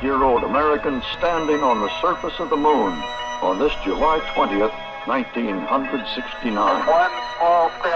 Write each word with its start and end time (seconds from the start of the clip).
38 0.00 0.02
year 0.02 0.22
old 0.24 0.42
American 0.44 1.02
standing 1.16 1.62
on 1.62 1.80
the 1.80 1.90
surface 2.00 2.38
of 2.38 2.50
the 2.50 2.56
moon 2.56 2.92
on 3.42 3.58
this 3.58 3.72
July 3.84 4.18
20th, 4.34 4.72
1969. 5.06 6.86
One 6.86 7.10
small 7.38 7.70
step 7.80 7.95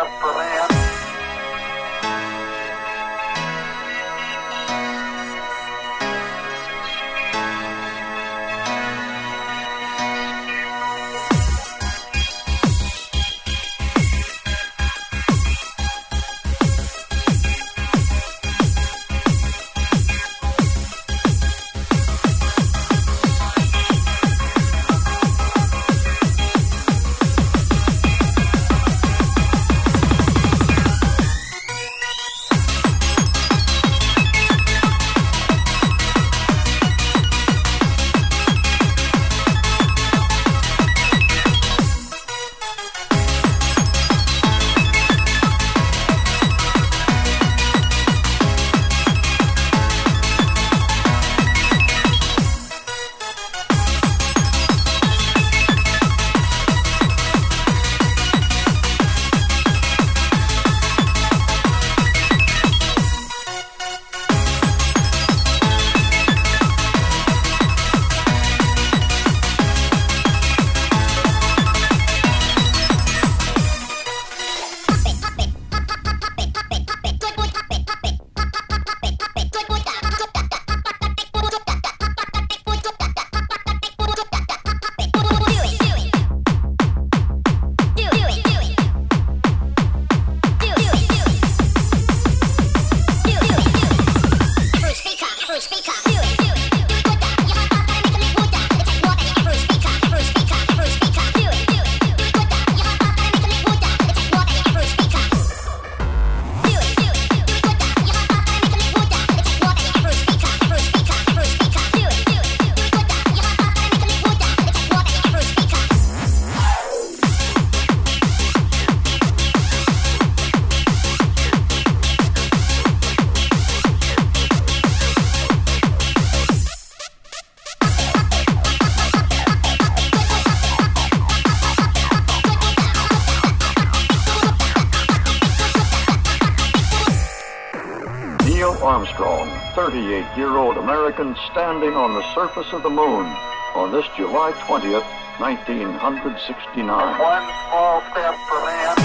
38 140.01 140.37
year 140.39 140.57
old 140.57 140.79
American, 140.79 141.37
standing 141.53 141.93
on 141.93 142.15
the 142.15 142.35
surface 142.35 142.73
of 142.73 142.83
the 142.83 142.89
moon 142.89 143.27
on 143.75 143.93
this 143.93 144.07
July 144.17 144.51
20th, 144.65 145.05
1969. 145.39 147.19
One 147.21 147.43
small 147.69 148.01
step 148.11 148.35
for 148.49 148.65
man. 148.65 149.00